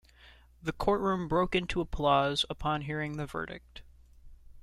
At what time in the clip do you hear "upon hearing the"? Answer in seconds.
2.49-3.27